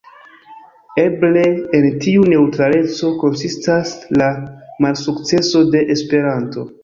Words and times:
Eble 1.01 1.43
en 1.81 1.85
tiu 2.05 2.23
neŭtraleco 2.31 3.11
konsistas 3.25 3.93
la 4.23 4.29
malsukceso 4.87 5.63
de 5.77 5.85
Esperanto. 5.97 6.69